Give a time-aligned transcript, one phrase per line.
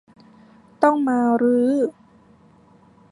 [0.83, 1.71] ต้องมารื้อ